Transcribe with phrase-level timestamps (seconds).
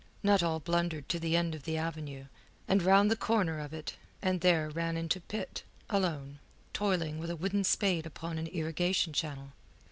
[0.23, 2.25] Nuttall blundered to the end of the avenue,
[2.67, 6.39] and round the corner of it, and there ran into Pitt, alone,
[6.73, 9.49] toiling with a wooden spade upon an irrigation channel.